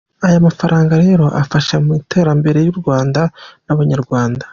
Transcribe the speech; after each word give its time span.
Aya 0.25 0.39
mafaranga 0.47 0.93
rero 1.05 1.25
afasha 1.41 1.75
mu 1.85 1.91
iterambere 2.01 2.57
ry’u 2.61 2.77
Rwanda 2.81 3.21
n’abanyarwanda. 3.65 4.43